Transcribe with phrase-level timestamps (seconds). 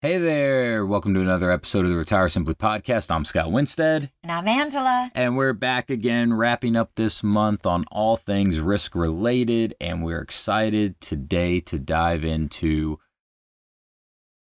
[0.00, 0.86] Hey there.
[0.86, 3.10] Welcome to another episode of the Retire Simply podcast.
[3.10, 4.12] I'm Scott Winstead.
[4.22, 5.10] And I'm Angela.
[5.12, 9.74] And we're back again, wrapping up this month on all things risk related.
[9.80, 13.00] And we're excited today to dive into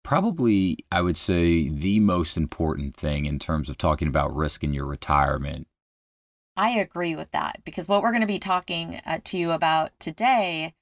[0.03, 4.75] probably, I would say, the most important thing in terms of talking about risk in
[4.75, 5.65] your retirement.
[6.55, 9.99] I agree with that because what we're going to be talking uh, to you about
[9.99, 10.75] today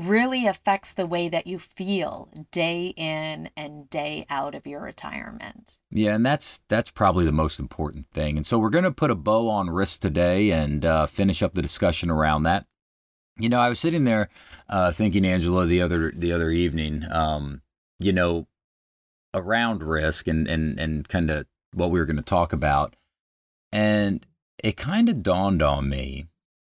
[0.00, 5.80] really affects the way that you feel day in and day out of your retirement.
[5.90, 8.36] Yeah, and that's that's probably the most important thing.
[8.36, 11.54] And so we're going to put a bow on risk today and uh, finish up
[11.54, 12.66] the discussion around that.
[13.38, 14.28] You know, I was sitting there
[14.68, 17.62] uh, thinking, Angela, the other the other evening, um,
[17.98, 18.46] you know,
[19.34, 22.96] around risk and and and kind of what we were going to talk about,
[23.72, 24.26] and
[24.62, 26.26] it kind of dawned on me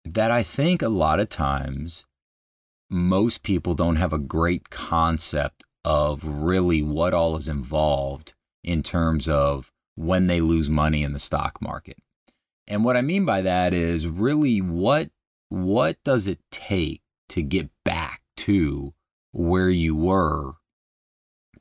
[0.05, 2.05] that I think a lot of times
[2.91, 9.29] most people don't have a great concept of really what all is involved in terms
[9.29, 11.97] of when they lose money in the stock market.
[12.67, 15.11] And what I mean by that is really what
[15.49, 18.95] what does it take to get back to
[19.33, 20.55] where you were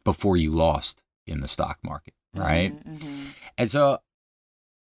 [0.03, 2.73] before you lost in the stock market, right?
[2.73, 3.30] Mm-hmm.
[3.57, 4.00] And so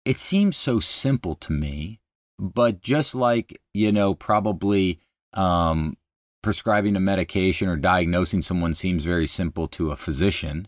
[0.05, 1.99] it seems so simple to me,
[2.37, 4.99] but just like, you know, probably
[5.33, 5.97] um,
[6.41, 10.67] prescribing a medication or diagnosing someone seems very simple to a physician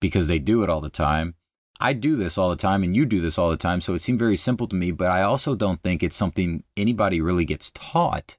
[0.00, 1.34] because they do it all the time.
[1.80, 3.80] I do this all the time and you do this all the time.
[3.80, 7.20] So it seemed very simple to me, but I also don't think it's something anybody
[7.20, 8.36] really gets taught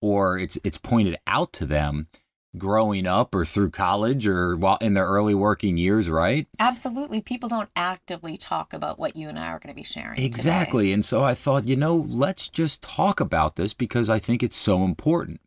[0.00, 2.08] or it's it's pointed out to them
[2.56, 6.48] growing up or through college or while in their early working years, right?
[6.58, 7.20] Absolutely.
[7.20, 10.20] People don't actively talk about what you and I are going to be sharing.
[10.20, 10.86] Exactly.
[10.86, 10.94] Today.
[10.94, 14.56] And so I thought, you know, let's just talk about this because I think it's
[14.56, 15.40] so important.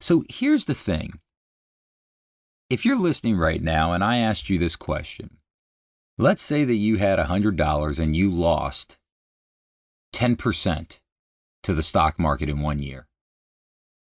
[0.00, 1.10] So here's the thing
[2.68, 5.38] if you're listening right now and I asked you this question,
[6.18, 8.98] let's say that you had $100 and you lost
[10.14, 10.98] 10%
[11.62, 13.06] to the stock market in one year.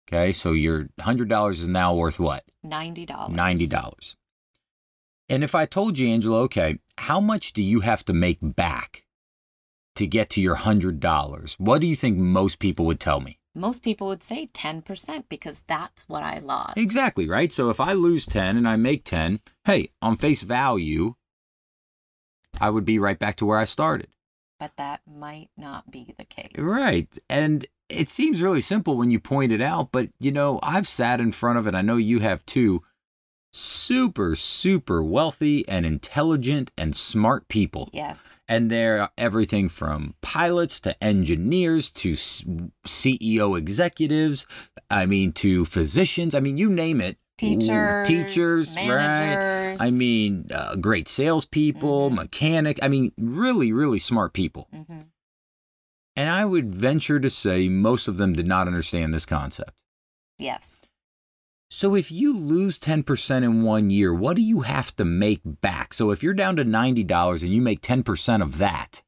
[0.08, 2.44] Okay, so your $100 is now worth what?
[2.66, 3.08] $90.
[3.08, 4.16] $90.
[5.30, 9.06] And if I told you, Angela, okay, how much do you have to make back
[9.96, 11.54] to get to your $100?
[11.60, 13.40] What do you think most people would tell me?
[13.56, 16.78] Most people would say 10% because that's what I lost.
[16.78, 17.52] Exactly, right?
[17.52, 21.16] So if I lose 10 and I make 10, hey, on face value,
[22.60, 24.08] I would be right back to where I started.
[24.60, 26.52] But that might not be the case.
[26.58, 27.16] Right.
[27.30, 31.20] And it seems really simple when you point it out, but you know, I've sat
[31.20, 31.76] in front of it.
[31.76, 32.84] I know you have too
[33.54, 37.90] super, super wealthy and intelligent and smart people.
[37.94, 38.40] Yes.
[38.48, 44.48] And they're everything from pilots to engineers to CEO executives.
[44.90, 46.34] I mean, to physicians.
[46.36, 47.18] I mean, you name it.
[47.38, 49.80] Teachers, teachers, managers.
[49.80, 49.88] right?
[49.88, 52.16] I mean, uh, great salespeople, mm-hmm.
[52.16, 52.80] mechanic.
[52.82, 54.70] I mean, really, really smart people.
[54.74, 55.00] Mm-hmm.
[56.16, 59.72] And I would venture to say most of them did not understand this concept.
[60.38, 60.80] Yes.
[61.76, 65.96] So if you lose 10% in one year, what do you have to make back?
[65.96, 69.02] So if you're down to $90 and you make 10% of that,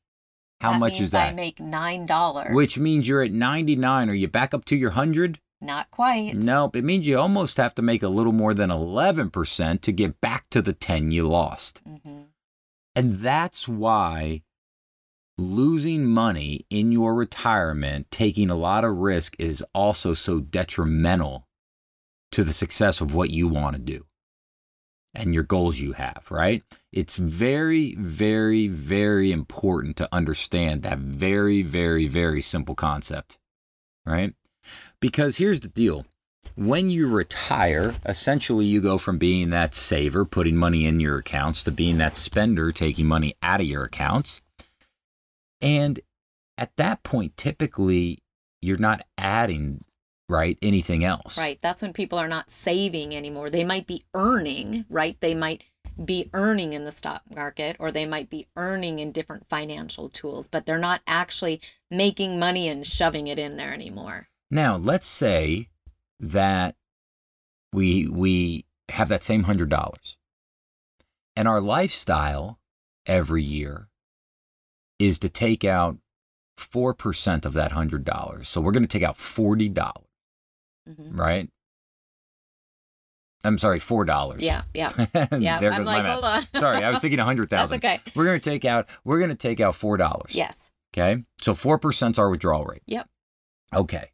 [0.61, 1.33] how that much is that?
[1.33, 2.53] I make $9.
[2.55, 4.09] Which means you're at 99.
[4.09, 5.39] Are you back up to your 100?
[5.61, 6.33] Not quite.
[6.33, 6.75] Nope.
[6.75, 10.49] It means you almost have to make a little more than 11% to get back
[10.49, 11.83] to the 10 you lost.
[11.87, 12.21] Mm-hmm.
[12.95, 14.41] And that's why
[15.37, 21.47] losing money in your retirement, taking a lot of risk, is also so detrimental
[22.35, 24.05] to the success of what you want to do
[25.13, 26.63] and your goals you have, right?
[26.91, 33.37] It's very, very, very important to understand that very, very, very simple concept,
[34.05, 34.33] right?
[34.99, 36.05] Because here's the deal
[36.55, 41.63] when you retire, essentially you go from being that saver, putting money in your accounts,
[41.63, 44.41] to being that spender, taking money out of your accounts.
[45.61, 46.01] And
[46.57, 48.19] at that point, typically,
[48.61, 49.85] you're not adding
[50.29, 50.57] right?
[50.61, 51.37] Anything else.
[51.37, 51.59] Right.
[51.61, 53.49] That's when people are not saving anymore.
[53.49, 55.19] They might be earning, right?
[55.19, 55.63] They might
[56.03, 60.47] be earning in the stock market or they might be earning in different financial tools,
[60.47, 64.27] but they're not actually making money and shoving it in there anymore.
[64.51, 65.69] Now, let's say
[66.19, 66.75] that
[67.71, 70.15] we we have that same $100
[71.35, 72.59] and our lifestyle
[73.05, 73.89] every year
[74.99, 75.97] is to take out
[76.57, 78.45] 4% of that $100.
[78.45, 80.04] So we're going to take out $40
[80.87, 81.19] mm-hmm.
[81.19, 81.49] right?
[83.43, 84.43] I'm sorry, four dollars.
[84.43, 84.91] Yeah, yeah,
[85.37, 85.59] yeah.
[85.59, 86.47] there I'm goes like, my hold on.
[86.55, 87.79] sorry, I was thinking a hundred thousand.
[87.79, 88.11] That's okay.
[88.15, 88.89] We're gonna take out.
[89.03, 90.33] We're gonna take out four dollars.
[90.33, 90.71] Yes.
[90.93, 91.23] Okay.
[91.41, 92.81] So four percent's our withdrawal rate.
[92.87, 93.07] Yep.
[93.73, 94.11] Okay.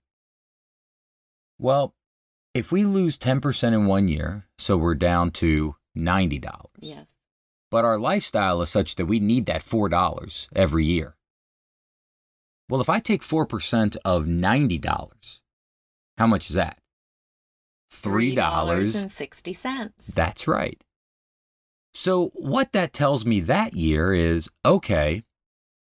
[1.59, 1.95] Well,
[2.53, 6.43] if we lose ten percent in one year, so we're down to $90.
[6.79, 7.15] Yes.
[7.69, 11.15] But our lifestyle is such that we need that $4 every year.
[12.69, 15.41] Well, if I take 4% of $90,
[16.21, 16.77] how much is that?
[17.91, 19.01] $3.
[19.01, 19.53] and sixty.
[20.13, 20.79] That's right.
[21.95, 25.23] So, what that tells me that year is okay,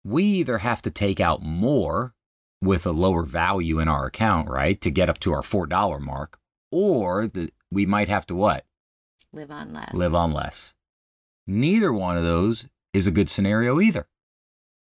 [0.02, 2.14] we either have to take out more
[2.62, 6.38] with a lower value in our account, right, to get up to our $4 mark,
[6.70, 8.64] or the, we might have to what?
[9.34, 9.92] Live on less.
[9.92, 10.74] Live on less.
[11.46, 14.06] Neither one of those is a good scenario either,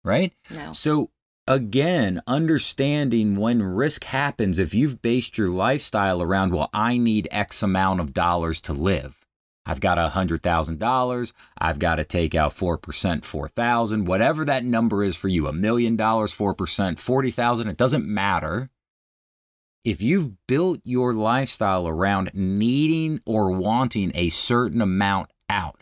[0.01, 0.33] right?
[0.49, 0.71] No.
[0.71, 1.09] So,
[1.47, 7.61] again, understanding when risk happens, if you've based your lifestyle around, well, I need X
[7.61, 9.25] amount of dollars to live.
[9.67, 11.33] I've got a hundred thousand dollars.
[11.57, 15.47] I've got to take out four percent, four thousand, whatever that number is for you,
[15.47, 17.67] a million dollars, four percent, forty thousand.
[17.67, 18.69] It doesn't matter.
[19.83, 25.81] If you've built your lifestyle around needing or wanting a certain amount out,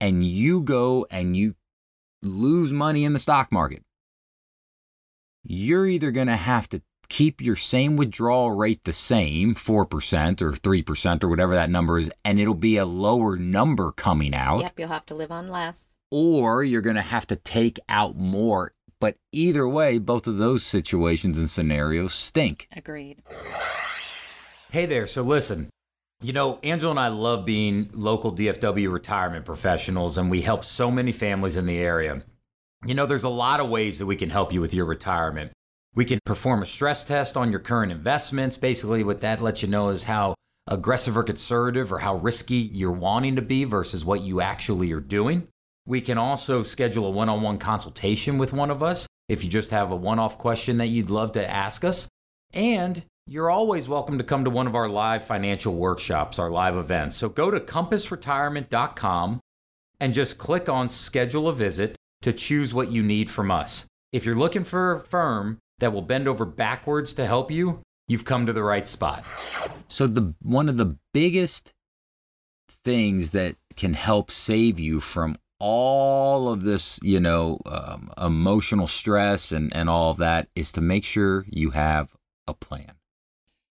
[0.00, 1.54] and you go and you
[2.22, 3.82] lose money in the stock market,
[5.42, 9.76] you're either going to have to keep your same withdrawal rate the same, 4%
[10.40, 14.60] or 3% or whatever that number is, and it'll be a lower number coming out.
[14.60, 15.96] Yep, you'll have to live on less.
[16.10, 18.72] Or you're going to have to take out more.
[19.00, 22.68] But either way, both of those situations and scenarios stink.
[22.76, 23.22] Agreed.
[24.70, 25.06] Hey there.
[25.06, 25.70] So listen,
[26.20, 30.90] you know, Angela and I love being local DFW retirement professionals, and we help so
[30.90, 32.22] many families in the area.
[32.86, 35.52] You know, there's a lot of ways that we can help you with your retirement.
[35.94, 38.56] We can perform a stress test on your current investments.
[38.56, 40.34] Basically, what that lets you know is how
[40.66, 45.00] aggressive or conservative or how risky you're wanting to be versus what you actually are
[45.00, 45.46] doing.
[45.84, 49.50] We can also schedule a one on one consultation with one of us if you
[49.50, 52.08] just have a one off question that you'd love to ask us.
[52.54, 56.76] And you're always welcome to come to one of our live financial workshops, our live
[56.76, 57.16] events.
[57.16, 59.40] So go to compassretirement.com
[60.00, 63.86] and just click on schedule a visit to choose what you need from us.
[64.12, 68.24] If you're looking for a firm that will bend over backwards to help you, you've
[68.24, 69.24] come to the right spot.
[69.88, 71.72] So the one of the biggest
[72.84, 79.52] things that can help save you from all of this, you know, um, emotional stress
[79.52, 82.92] and, and all of that is to make sure you have a plan.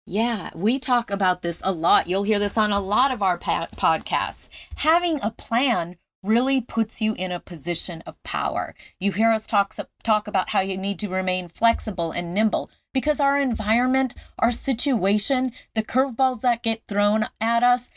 [0.07, 2.09] Yeah, we talk about this a lot.
[2.09, 4.49] You'll hear this on a lot of our pa- podcasts.
[4.77, 8.75] Having a plan really puts you in a position of power.
[8.99, 13.21] You hear us talk, talk about how you need to remain flexible and nimble because
[13.21, 17.91] our environment, our situation, the curveballs that get thrown at us,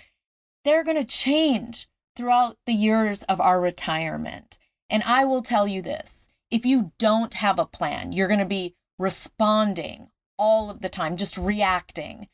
[0.64, 4.60] they're going to change throughout the years of our retirement.
[4.90, 8.46] And I will tell you this if you don't have a plan, you're going to
[8.46, 12.28] be responding all of the time, just reacting.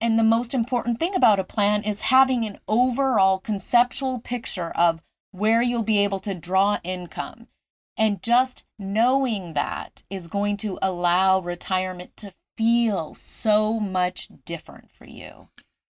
[0.00, 5.00] And the most important thing about a plan is having an overall conceptual picture of
[5.32, 7.48] where you'll be able to draw income.
[7.96, 15.06] And just knowing that is going to allow retirement to feel so much different for
[15.06, 15.48] you.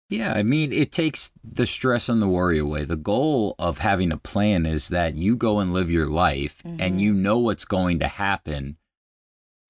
[0.10, 2.84] Yeah, I mean, it takes the stress and the worry away.
[2.84, 6.80] The goal of having a plan is that you go and live your life mm-hmm.
[6.80, 8.78] and you know what's going to happen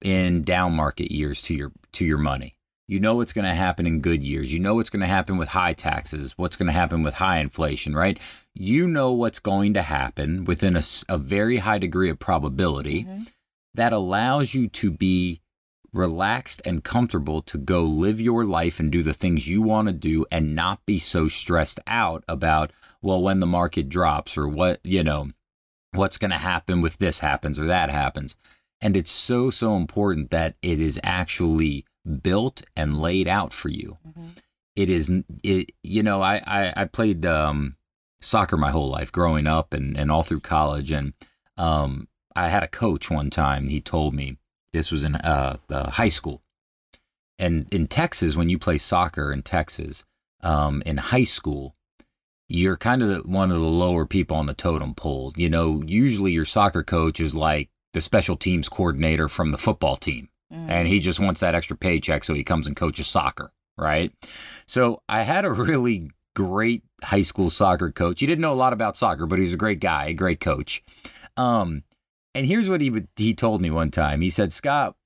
[0.02, 2.56] in down market years to your to your money.
[2.86, 4.52] You know what's going to happen in good years.
[4.52, 7.38] You know what's going to happen with high taxes, what's going to happen with high
[7.38, 8.18] inflation, right?
[8.54, 13.24] You know what's going to happen within a, a very high degree of probability mm-hmm.
[13.74, 15.40] that allows you to be
[15.92, 19.94] relaxed and comfortable to go live your life and do the things you want to
[19.94, 24.80] do and not be so stressed out about, well, when the market drops or what,
[24.82, 25.28] you know,
[25.92, 28.36] what's going to happen if this happens or that happens.
[28.80, 31.86] And it's so, so important that it is actually
[32.22, 33.98] built and laid out for you.
[34.06, 34.28] Mm-hmm.
[34.76, 37.76] It is, it, you know, I, I, I played um,
[38.24, 40.90] soccer my whole life growing up and, and all through college.
[40.90, 41.14] And
[41.56, 44.38] um, I had a coach one time, he told me
[44.72, 46.42] this was in uh, high school.
[47.38, 50.04] And in Texas, when you play soccer in Texas,
[50.42, 51.76] um, in high school,
[52.48, 55.32] you're kind of one of the lower people on the totem pole.
[55.36, 59.96] You know, usually your soccer coach is like the special teams coordinator from the football
[59.96, 60.68] team mm.
[60.68, 64.12] and he just wants that extra paycheck so he comes and coaches soccer, right?
[64.66, 68.20] So I had a really great high school soccer coach.
[68.20, 70.40] He didn't know a lot about soccer, but he was a great guy, a great
[70.40, 70.82] coach.
[71.36, 71.84] Um,
[72.34, 74.20] and here's what he would, he told me one time.
[74.20, 74.96] He said, "Scott,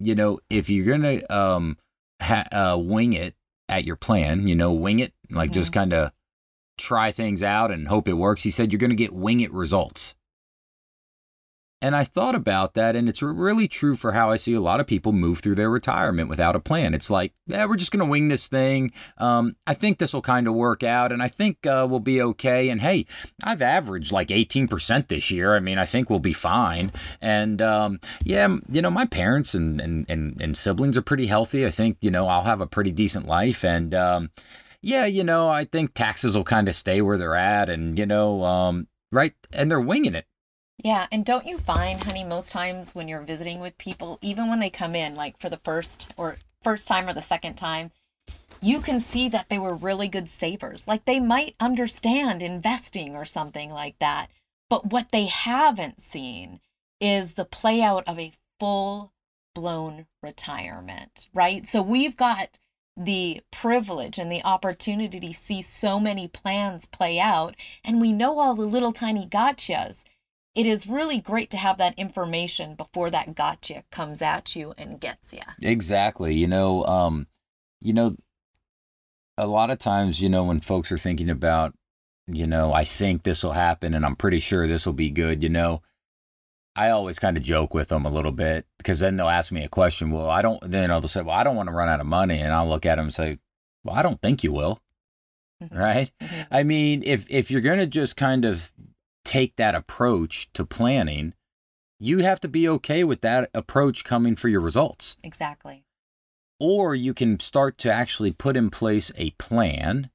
[0.00, 1.78] you know, if you're gonna um
[2.20, 3.34] ha- uh, wing it
[3.68, 5.54] at your plan, you know, wing it, like mm-hmm.
[5.54, 6.12] just kind of
[6.76, 10.14] try things out and hope it works." He said, "You're gonna get wing it results."
[11.84, 14.80] And I thought about that, and it's really true for how I see a lot
[14.80, 16.94] of people move through their retirement without a plan.
[16.94, 18.90] It's like, yeah, we're just going to wing this thing.
[19.18, 22.22] Um, I think this will kind of work out, and I think uh, we'll be
[22.22, 22.70] okay.
[22.70, 23.04] And hey,
[23.44, 25.54] I've averaged like 18% this year.
[25.54, 26.90] I mean, I think we'll be fine.
[27.20, 31.66] And um, yeah, you know, my parents and, and, and, and, siblings are pretty healthy.
[31.66, 33.62] I think, you know, I'll have a pretty decent life.
[33.62, 34.30] And um,
[34.80, 37.68] yeah, you know, I think taxes will kind of stay where they're at.
[37.68, 39.34] And, you know, um, right.
[39.52, 40.24] And they're winging it
[40.84, 44.60] yeah, and don't you find, honey, most times when you're visiting with people, even when
[44.60, 47.90] they come in, like for the first or first time or the second time,
[48.60, 50.86] you can see that they were really good savers.
[50.86, 54.26] Like they might understand investing or something like that.
[54.68, 56.60] But what they haven't seen
[57.00, 59.14] is the play out of a full
[59.54, 61.66] blown retirement, right?
[61.66, 62.58] So we've got
[62.94, 68.38] the privilege and the opportunity to see so many plans play out, and we know
[68.38, 70.04] all the little tiny gotchas
[70.54, 75.00] it is really great to have that information before that gotcha comes at you and
[75.00, 75.40] gets you.
[75.60, 76.34] Exactly.
[76.34, 77.26] You know, um,
[77.80, 78.14] you know,
[79.36, 81.74] a lot of times, you know, when folks are thinking about,
[82.26, 85.42] you know, I think this will happen and I'm pretty sure this will be good,
[85.42, 85.82] you know,
[86.76, 89.64] I always kind of joke with them a little bit because then they'll ask me
[89.64, 90.10] a question.
[90.10, 92.38] Well, I don't, then they'll say, well, I don't want to run out of money.
[92.38, 93.38] And I'll look at them and say,
[93.84, 94.80] well, I don't think you will.
[95.62, 95.76] Mm-hmm.
[95.76, 96.10] Right.
[96.20, 96.54] Mm-hmm.
[96.54, 98.72] I mean, if, if you're going to just kind of
[99.34, 101.34] take that approach to planning,
[101.98, 105.16] you have to be okay with that approach coming for your results.
[105.24, 105.84] Exactly.
[106.60, 110.10] Or you can start to actually put in place a plan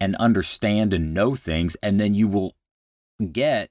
[0.00, 2.56] and understand and know things, and then you will
[3.30, 3.70] get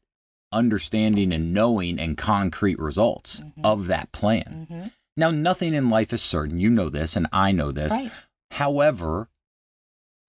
[0.53, 3.65] understanding and knowing and concrete results mm-hmm.
[3.65, 4.67] of that plan.
[4.69, 4.83] Mm-hmm.
[5.17, 6.59] Now, nothing in life is certain.
[6.59, 7.91] You know this, and I know this.
[7.91, 8.11] Right.
[8.51, 9.27] However,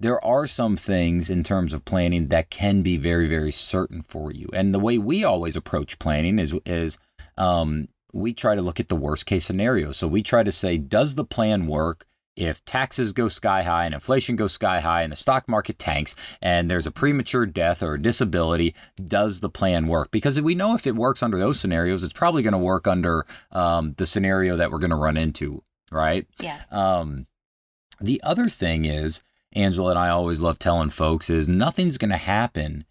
[0.05, 4.31] there are some things in terms of planning that can be very, very certain for
[4.31, 4.51] you.
[4.53, 6.99] And the way we always approach planning is is
[7.39, 9.93] um, we try to look at the worst case scenario.
[9.93, 12.07] So we try to say, does the plan work?
[12.37, 16.15] If taxes go sky high and inflation goes sky high and the stock market tanks
[16.43, 18.75] and there's a premature death or a disability,
[19.09, 20.11] does the plan work?
[20.11, 23.25] Because we know if it works under those scenarios, it's probably going to work under
[23.53, 26.27] um, the scenario that we're going to run into, right?
[26.41, 26.71] Yes.
[26.71, 27.27] Um,
[28.01, 29.23] the other thing is
[29.55, 32.85] Angela and I always love telling folks is nothing's going to happen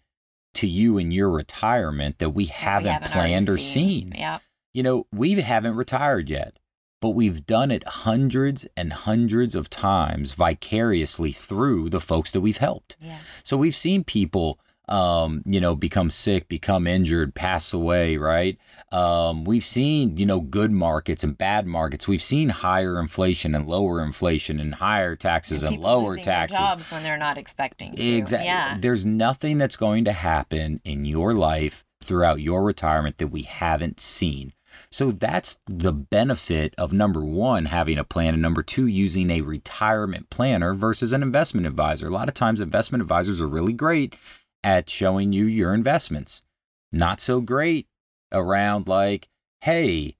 [0.54, 4.12] to you in your retirement that we haven't, we haven't planned or seen.
[4.12, 4.14] seen.
[4.16, 4.38] Yeah.
[4.72, 6.58] You know, we haven't retired yet,
[7.00, 12.58] but we've done it hundreds and hundreds of times vicariously through the folks that we've
[12.58, 12.96] helped.
[13.00, 13.42] Yes.
[13.44, 18.58] So we've seen people um, you know, become sick, become injured, pass away, right?
[18.92, 22.06] Um, we've seen, you know, good markets and bad markets.
[22.06, 26.58] We've seen higher inflation and lower inflation and higher taxes and, and lower taxes.
[26.58, 28.02] jobs when they're not expecting to.
[28.02, 28.46] Exactly.
[28.46, 28.76] Yeah.
[28.78, 34.00] There's nothing that's going to happen in your life throughout your retirement that we haven't
[34.00, 34.52] seen.
[34.90, 39.40] So that's the benefit of number one, having a plan, and number two, using a
[39.40, 42.08] retirement planner versus an investment advisor.
[42.08, 44.16] A lot of times, investment advisors are really great
[44.64, 46.42] at showing you your investments.
[46.90, 47.86] Not so great
[48.32, 49.28] around like,
[49.60, 50.16] hey,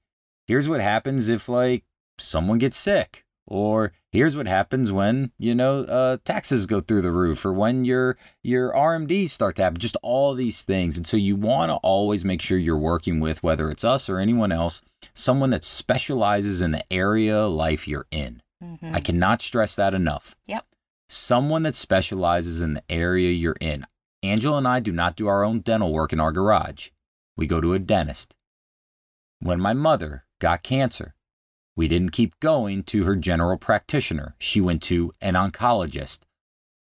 [0.47, 1.83] here's what happens if like
[2.17, 7.11] someone gets sick or here's what happens when you know uh, taxes go through the
[7.11, 10.97] roof or when your your RMDs start to happen just all these things.
[10.97, 14.19] And so you want to always make sure you're working with whether it's us or
[14.19, 14.81] anyone else
[15.13, 18.41] someone that specializes in the area of life you're in.
[18.63, 18.95] Mm-hmm.
[18.95, 20.35] I cannot stress that enough.
[20.47, 20.65] Yep.
[21.07, 23.85] Someone that specializes in the area you're in
[24.29, 26.89] Angela and I do not do our own dental work in our garage.
[27.37, 28.35] We go to a dentist.
[29.39, 31.15] When my mother got cancer,
[31.75, 34.35] we didn't keep going to her general practitioner.
[34.39, 36.21] She went to an oncologist.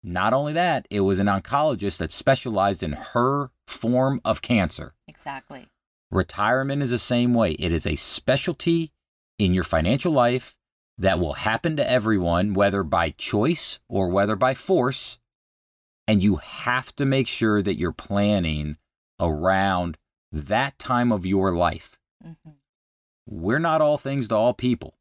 [0.03, 4.95] Not only that, it was an oncologist that specialized in her form of cancer.
[5.07, 5.67] Exactly.
[6.11, 7.53] Retirement is the same way.
[7.53, 8.93] It is a specialty
[9.39, 10.57] in your financial life
[10.97, 15.19] that will happen to everyone, whether by choice or whether by force.
[16.09, 18.79] And you have to make sure that you're planning
[19.21, 19.99] around
[20.33, 21.99] that time of your life.
[22.27, 22.51] Mm-hmm.
[23.27, 24.95] We're not all things to all people,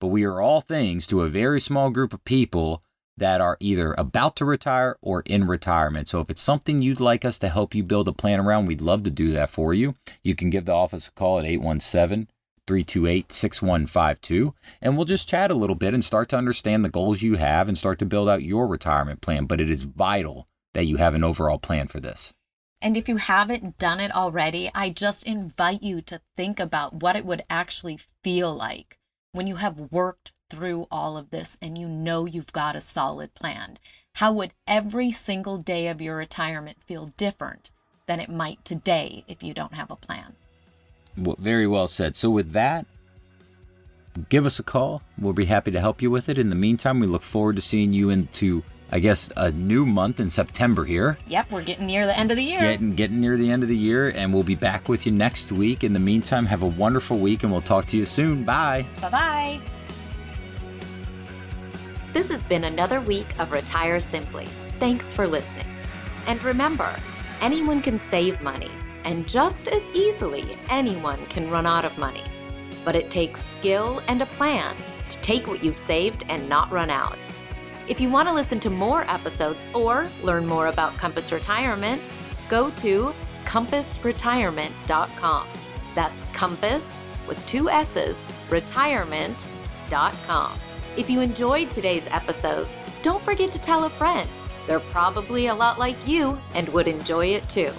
[0.00, 2.82] but we are all things to a very small group of people
[3.16, 6.08] that are either about to retire or in retirement.
[6.08, 8.80] So if it's something you'd like us to help you build a plan around, we'd
[8.80, 9.94] love to do that for you.
[10.22, 12.28] You can give the office a call at 817
[12.66, 14.54] 328 6152.
[14.80, 17.68] And we'll just chat a little bit and start to understand the goals you have
[17.68, 19.46] and start to build out your retirement plan.
[19.46, 22.32] But it is vital that you have an overall plan for this.
[22.82, 27.16] And if you haven't done it already, I just invite you to think about what
[27.16, 28.98] it would actually feel like
[29.32, 33.34] when you have worked through all of this and you know you've got a solid
[33.34, 33.78] plan.
[34.16, 37.72] How would every single day of your retirement feel different
[38.06, 40.36] than it might today if you don't have a plan?
[41.16, 42.16] Well, very well said.
[42.16, 42.86] So, with that,
[44.28, 45.02] give us a call.
[45.18, 46.38] We'll be happy to help you with it.
[46.38, 50.20] In the meantime, we look forward to seeing you into, I guess, a new month
[50.20, 51.18] in September here.
[51.28, 52.60] Yep, we're getting near the end of the year.
[52.60, 55.52] Getting getting near the end of the year, and we'll be back with you next
[55.52, 55.84] week.
[55.84, 58.44] In the meantime, have a wonderful week, and we'll talk to you soon.
[58.44, 58.86] Bye.
[59.00, 59.60] Bye bye.
[62.12, 64.46] This has been another week of Retire Simply.
[64.78, 65.66] Thanks for listening.
[66.28, 66.94] And remember,
[67.40, 68.70] anyone can save money,
[69.04, 72.24] and just as easily, anyone can run out of money.
[72.84, 74.74] But it takes skill and a plan
[75.08, 77.30] to take what you've saved and not run out.
[77.86, 82.08] If you want to listen to more episodes or learn more about Compass Retirement,
[82.48, 83.12] go to
[83.44, 85.46] compassretirement.com.
[85.94, 90.58] That's compass with two S's, retirement.com.
[90.96, 92.66] If you enjoyed today's episode,
[93.02, 94.28] don't forget to tell a friend.
[94.66, 97.70] They're probably a lot like you and would enjoy it too.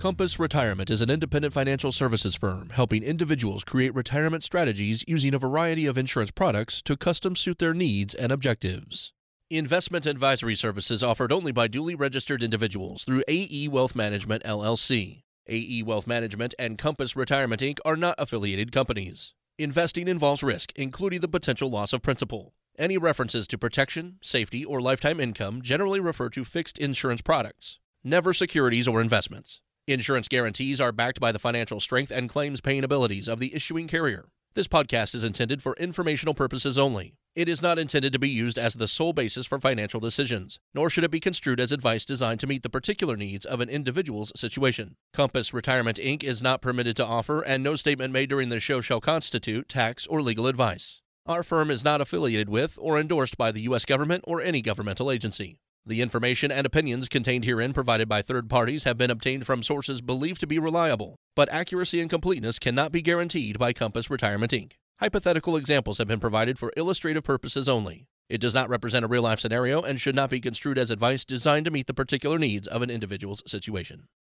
[0.00, 5.38] Compass Retirement is an independent financial services firm helping individuals create retirement strategies using a
[5.38, 9.12] variety of insurance products to custom suit their needs and objectives.
[9.50, 15.24] Investment advisory services offered only by duly registered individuals through AE Wealth Management LLC.
[15.46, 17.78] AE Wealth Management and Compass Retirement Inc.
[17.84, 19.34] are not affiliated companies.
[19.58, 22.54] Investing involves risk, including the potential loss of principal.
[22.78, 28.32] Any references to protection, safety, or lifetime income generally refer to fixed insurance products, never
[28.32, 29.60] securities or investments.
[29.86, 33.88] Insurance guarantees are backed by the financial strength and claims paying abilities of the issuing
[33.88, 34.26] carrier.
[34.54, 37.14] This podcast is intended for informational purposes only.
[37.34, 40.90] It is not intended to be used as the sole basis for financial decisions, nor
[40.90, 44.32] should it be construed as advice designed to meet the particular needs of an individual's
[44.36, 44.96] situation.
[45.14, 46.22] Compass Retirement Inc.
[46.22, 50.06] is not permitted to offer, and no statement made during this show shall constitute tax
[50.06, 51.00] or legal advice.
[51.26, 53.84] Our firm is not affiliated with or endorsed by the U.S.
[53.84, 55.58] government or any governmental agency.
[55.86, 60.02] The information and opinions contained herein provided by third parties have been obtained from sources
[60.02, 64.72] believed to be reliable, but accuracy and completeness cannot be guaranteed by Compass Retirement Inc.
[65.00, 68.04] Hypothetical examples have been provided for illustrative purposes only.
[68.28, 71.24] It does not represent a real life scenario and should not be construed as advice
[71.24, 74.08] designed to meet the particular needs of an individual's situation.